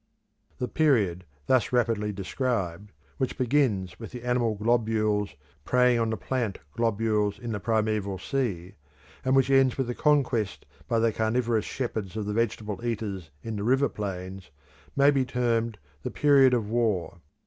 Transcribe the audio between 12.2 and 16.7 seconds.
the vegetable eaters in the river plains, may be termed the Period of